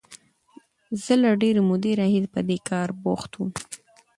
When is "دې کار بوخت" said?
2.47-3.31